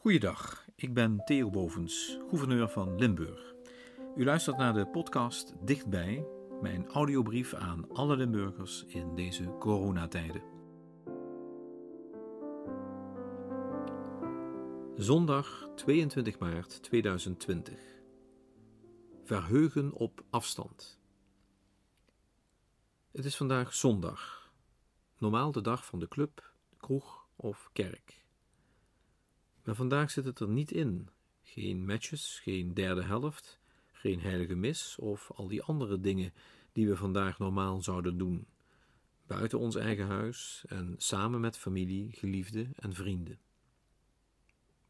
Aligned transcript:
Goeiedag, 0.00 0.66
ik 0.74 0.94
ben 0.94 1.24
Theo 1.24 1.50
Bovens, 1.50 2.18
gouverneur 2.28 2.68
van 2.68 2.98
Limburg. 2.98 3.54
U 4.16 4.24
luistert 4.24 4.56
naar 4.56 4.72
de 4.72 4.86
podcast 4.86 5.54
Dichtbij, 5.60 6.26
mijn 6.60 6.86
audiobrief 6.86 7.54
aan 7.54 7.90
alle 7.92 8.16
Limburgers 8.16 8.84
in 8.84 9.14
deze 9.14 9.56
coronatijden. 9.58 10.42
Zondag 14.96 15.68
22 15.74 16.38
maart 16.38 16.82
2020. 16.82 17.80
Verheugen 19.24 19.92
op 19.92 20.24
afstand. 20.30 21.00
Het 23.12 23.24
is 23.24 23.36
vandaag 23.36 23.74
zondag, 23.74 24.52
normaal 25.16 25.52
de 25.52 25.60
dag 25.60 25.84
van 25.84 25.98
de 25.98 26.08
club, 26.08 26.52
kroeg 26.76 27.26
of 27.36 27.70
kerk. 27.72 28.27
Maar 29.68 29.76
vandaag 29.76 30.10
zit 30.10 30.24
het 30.24 30.40
er 30.40 30.48
niet 30.48 30.70
in. 30.70 31.08
Geen 31.42 31.86
matches, 31.86 32.40
geen 32.42 32.74
derde 32.74 33.02
helft, 33.02 33.60
geen 33.92 34.20
heilige 34.20 34.54
mis 34.54 34.98
of 34.98 35.30
al 35.34 35.48
die 35.48 35.62
andere 35.62 36.00
dingen 36.00 36.32
die 36.72 36.88
we 36.88 36.96
vandaag 36.96 37.38
normaal 37.38 37.82
zouden 37.82 38.18
doen. 38.18 38.46
Buiten 39.26 39.58
ons 39.58 39.76
eigen 39.76 40.06
huis 40.06 40.64
en 40.68 40.94
samen 40.96 41.40
met 41.40 41.58
familie, 41.58 42.12
geliefden 42.12 42.72
en 42.76 42.94
vrienden. 42.94 43.38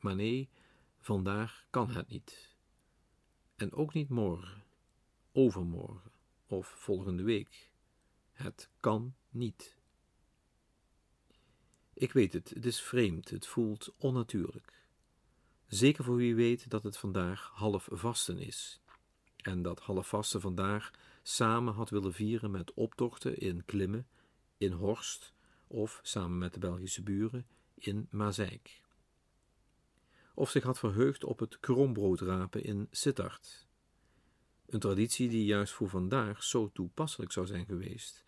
Maar 0.00 0.16
nee, 0.16 0.48
vandaag 0.98 1.66
kan 1.70 1.90
het 1.90 2.08
niet. 2.08 2.56
En 3.56 3.72
ook 3.72 3.94
niet 3.94 4.08
morgen, 4.08 4.64
overmorgen 5.32 6.10
of 6.46 6.66
volgende 6.66 7.22
week. 7.22 7.70
Het 8.32 8.68
kan 8.80 9.14
niet. 9.30 9.79
Ik 12.00 12.12
weet 12.12 12.32
het, 12.32 12.50
het 12.50 12.66
is 12.66 12.80
vreemd, 12.80 13.30
het 13.30 13.46
voelt 13.46 13.94
onnatuurlijk. 13.98 14.72
Zeker 15.66 16.04
voor 16.04 16.16
wie 16.16 16.34
weet 16.34 16.70
dat 16.70 16.82
het 16.82 16.96
vandaag 16.96 17.50
half 17.54 17.88
vasten 17.90 18.38
is. 18.38 18.80
En 19.36 19.62
dat 19.62 19.80
half 19.80 20.08
vasten 20.08 20.40
vandaag 20.40 20.90
samen 21.22 21.74
had 21.74 21.90
willen 21.90 22.12
vieren 22.12 22.50
met 22.50 22.74
optochten 22.74 23.38
in 23.38 23.64
Klimmen, 23.64 24.06
in 24.58 24.72
Horst 24.72 25.32
of 25.66 26.00
samen 26.02 26.38
met 26.38 26.54
de 26.54 26.58
Belgische 26.58 27.02
buren 27.02 27.46
in 27.74 28.06
Mazeik. 28.10 28.80
Of 30.34 30.50
zich 30.50 30.62
had 30.62 30.78
verheugd 30.78 31.24
op 31.24 31.38
het 31.38 31.60
krombrood 31.60 32.54
in 32.54 32.88
Sittard. 32.90 33.66
Een 34.66 34.80
traditie 34.80 35.28
die 35.28 35.44
juist 35.44 35.72
voor 35.72 35.88
vandaag 35.88 36.42
zo 36.42 36.70
toepasselijk 36.72 37.32
zou 37.32 37.46
zijn 37.46 37.66
geweest, 37.66 38.24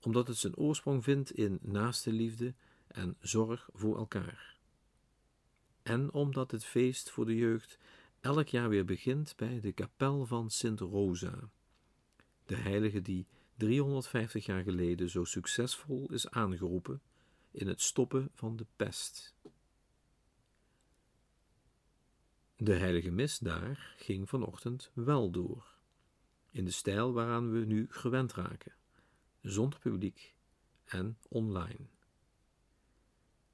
omdat 0.00 0.28
het 0.28 0.36
zijn 0.36 0.56
oorsprong 0.56 1.04
vindt 1.04 1.30
in 1.30 1.58
naaste 1.62 2.12
liefde 2.12 2.54
en 2.96 3.16
zorg 3.20 3.68
voor 3.72 3.96
elkaar. 3.96 4.56
En 5.82 6.12
omdat 6.12 6.50
het 6.50 6.64
feest 6.64 7.10
voor 7.10 7.26
de 7.26 7.36
jeugd 7.36 7.78
elk 8.20 8.48
jaar 8.48 8.68
weer 8.68 8.84
begint 8.84 9.36
bij 9.36 9.60
de 9.60 9.72
kapel 9.72 10.26
van 10.26 10.50
Sint 10.50 10.80
Rosa, 10.80 11.50
de 12.46 12.56
heilige 12.56 13.02
die 13.02 13.26
350 13.54 14.46
jaar 14.46 14.62
geleden 14.62 15.10
zo 15.10 15.24
succesvol 15.24 16.12
is 16.12 16.30
aangeroepen 16.30 17.02
in 17.50 17.66
het 17.66 17.82
stoppen 17.82 18.30
van 18.34 18.56
de 18.56 18.66
pest. 18.76 19.34
De 22.56 22.74
heilige 22.74 23.10
mis 23.10 23.38
daar 23.38 23.94
ging 23.98 24.28
vanochtend 24.28 24.90
wel 24.94 25.30
door, 25.30 25.74
in 26.50 26.64
de 26.64 26.70
stijl 26.70 27.12
waaraan 27.12 27.52
we 27.52 27.64
nu 27.64 27.86
gewend 27.90 28.32
raken, 28.32 28.74
zonder 29.40 29.78
publiek 29.78 30.34
en 30.84 31.18
online 31.28 31.94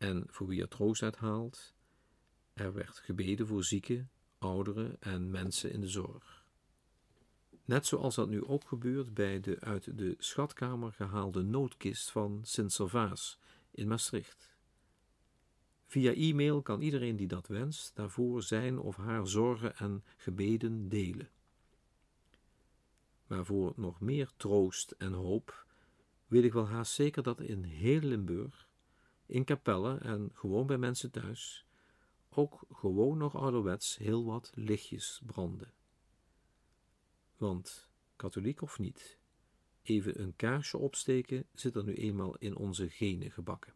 en 0.02 0.24
voor 0.26 0.46
wie 0.46 0.60
er 0.60 0.68
troost 0.68 1.02
uit 1.02 1.16
haalt. 1.16 1.74
Er 2.52 2.72
werd 2.72 2.98
gebeden 2.98 3.46
voor 3.46 3.64
zieken, 3.64 4.10
ouderen 4.38 4.96
en 5.00 5.30
mensen 5.30 5.72
in 5.72 5.80
de 5.80 5.88
zorg. 5.88 6.44
Net 7.64 7.86
zoals 7.86 8.14
dat 8.14 8.28
nu 8.28 8.44
ook 8.44 8.64
gebeurt 8.64 9.14
bij 9.14 9.40
de 9.40 9.60
uit 9.60 9.98
de 9.98 10.14
schatkamer 10.18 10.92
gehaalde 10.92 11.42
noodkist 11.42 12.10
van 12.10 12.40
Sint-Servaas 12.42 13.38
in 13.70 13.88
Maastricht. 13.88 14.56
Via 15.86 16.12
e-mail 16.12 16.62
kan 16.62 16.80
iedereen 16.80 17.16
die 17.16 17.28
dat 17.28 17.46
wenst 17.46 17.96
daarvoor 17.96 18.42
zijn 18.42 18.78
of 18.78 18.96
haar 18.96 19.26
zorgen 19.26 19.76
en 19.76 20.04
gebeden 20.16 20.88
delen. 20.88 21.30
Maar 23.26 23.44
voor 23.44 23.72
nog 23.76 24.00
meer 24.00 24.30
troost 24.36 24.90
en 24.90 25.12
hoop 25.12 25.66
weet 26.26 26.44
ik 26.44 26.52
wel 26.52 26.68
haast 26.68 26.92
zeker 26.92 27.22
dat 27.22 27.40
in 27.40 27.62
heel 27.62 28.00
Limburg 28.00 28.70
in 29.32 29.44
kapellen 29.44 30.00
en 30.02 30.30
gewoon 30.34 30.66
bij 30.66 30.78
mensen 30.78 31.10
thuis, 31.10 31.66
ook 32.28 32.60
gewoon 32.72 33.18
nog 33.18 33.36
ouderwets 33.36 33.96
heel 33.96 34.24
wat 34.24 34.52
lichtjes 34.54 35.22
branden. 35.26 35.72
Want, 37.36 37.88
katholiek 38.16 38.62
of 38.62 38.78
niet, 38.78 39.18
even 39.82 40.20
een 40.20 40.36
kaarsje 40.36 40.78
opsteken 40.78 41.46
zit 41.54 41.74
er 41.74 41.84
nu 41.84 41.94
eenmaal 41.94 42.36
in 42.36 42.56
onze 42.56 42.88
genen 42.88 43.30
gebakken. 43.30 43.74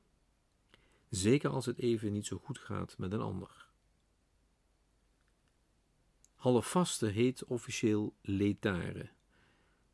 Zeker 1.09 1.51
als 1.51 1.67
het 1.67 1.79
even 1.79 2.13
niet 2.13 2.27
zo 2.27 2.39
goed 2.39 2.59
gaat 2.59 2.99
met 2.99 3.13
een 3.13 3.21
ander. 3.21 3.67
Halfvaste 6.35 7.07
heet 7.07 7.45
officieel 7.45 8.15
letare, 8.21 9.09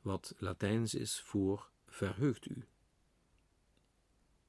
wat 0.00 0.34
Latijns 0.38 0.94
is 0.94 1.20
voor 1.20 1.70
verheugt 1.86 2.48
u 2.48 2.66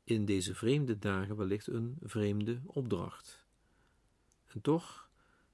in 0.03 0.25
deze 0.25 0.55
vreemde 0.55 0.99
dagen 0.99 1.35
wellicht 1.35 1.67
een 1.67 1.97
vreemde 2.01 2.61
opdracht. 2.65 3.45
En 4.47 4.61
toch, 4.61 5.09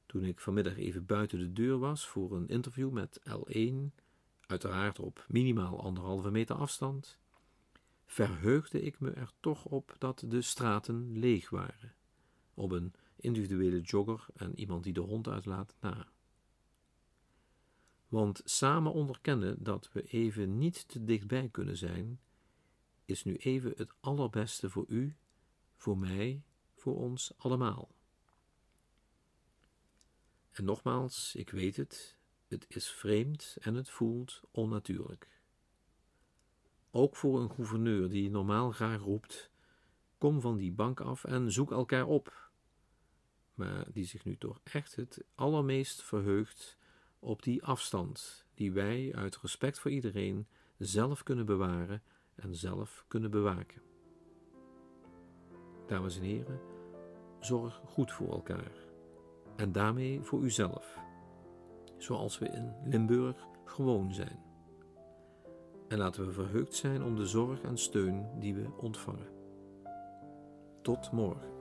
toen 0.06 0.24
ik 0.24 0.40
vanmiddag 0.40 0.78
even 0.78 1.06
buiten 1.06 1.40
de 1.40 1.54
deur 1.54 1.78
was 1.78 2.08
voor 2.08 2.36
een 2.36 2.48
interview 2.48 2.92
met 2.92 3.20
L1, 3.30 3.74
uiteraard 4.48 5.00
op 5.00 5.26
minimaal 5.28 5.82
anderhalve 5.82 6.32
meter 6.32 6.56
afstand, 6.56 7.18
verheugde 8.06 8.82
ik 8.82 9.00
me 9.00 9.12
er 9.12 9.32
toch 9.40 9.66
op 9.66 9.96
dat 9.98 10.24
de 10.28 10.42
straten 10.42 11.20
leeg 11.20 11.50
waren, 11.50 11.94
op 12.54 12.72
een 12.72 12.94
individuele 13.16 13.82
jogger 13.82 14.26
en 14.36 14.60
iemand 14.60 14.84
die 14.84 14.94
de 14.94 15.00
hond 15.00 15.28
uitlaat 15.28 15.76
na. 15.80 16.08
Want 18.08 18.42
samen 18.44 18.94
onderkennen 18.94 19.64
dat 19.64 19.90
we 19.92 20.02
even 20.02 20.58
niet 20.58 20.88
te 20.88 21.04
dichtbij 21.04 21.50
kunnen 21.50 21.78
zijn, 21.78 22.20
is 23.10 23.24
nu 23.24 23.36
even 23.36 23.74
het 23.78 23.94
allerbeste 24.00 24.70
voor 24.70 24.86
u, 24.88 25.16
voor 25.76 25.98
mij, 25.98 26.44
voor 26.76 26.96
ons 26.96 27.34
allemaal. 27.38 27.96
En 30.52 30.64
nogmaals, 30.64 31.36
ik 31.36 31.50
weet 31.50 31.76
het, 31.76 32.18
het 32.48 32.66
is 32.68 32.90
vreemd 32.90 33.58
en 33.62 33.74
het 33.76 33.90
voelt 33.90 34.42
onnatuurlijk. 34.52 35.28
Ook 36.92 37.16
voor 37.16 37.42
een 37.42 37.52
gouverneur 37.52 38.10
die 38.10 38.30
normaal 38.30 38.72
graag 38.72 39.02
roept: 39.02 39.52
kom 40.18 40.42
van 40.42 40.58
die 40.58 40.72
bank 40.72 41.02
af 41.02 41.24
en 41.24 41.52
zoek 41.52 41.72
elkaar 41.72 42.06
op. 42.06 42.52
Maar 43.54 43.92
die 43.92 44.06
zich 44.06 44.26
nu 44.26 44.38
toch 44.38 44.60
echt 44.64 44.96
het 44.96 45.24
allermeest 45.36 46.02
verheugt 46.04 46.78
op 47.20 47.44
die 47.44 47.64
afstand 47.64 48.46
die 48.54 48.72
wij 48.72 49.16
uit 49.16 49.38
respect 49.38 49.80
voor 49.80 49.92
iedereen 49.92 50.48
zelf 50.78 51.24
kunnen 51.24 51.46
bewaren 51.46 52.04
en 52.40 52.56
zelf 52.56 53.06
kunnen 53.08 53.32
bewaken. 53.32 53.82
Dames 55.88 56.18
en 56.18 56.24
heren, 56.24 56.60
zorg 57.40 57.82
goed 57.86 58.12
voor 58.12 58.32
elkaar 58.32 58.72
en 59.56 59.72
daarmee 59.72 60.22
voor 60.22 60.42
uzelf, 60.42 61.00
zoals 61.98 62.40
we 62.40 62.48
in 62.48 62.74
Limburg 62.84 63.48
gewoon 63.66 64.14
zijn. 64.14 64.40
En 65.88 65.98
laten 65.98 66.26
we 66.26 66.32
verheugd 66.32 66.74
zijn 66.74 67.04
om 67.04 67.16
de 67.16 67.26
zorg 67.26 67.62
en 67.62 67.78
steun 67.78 68.40
die 68.40 68.56
we 68.56 68.68
ontvangen. 68.78 69.28
Tot 70.82 71.12
morgen. 71.12 71.59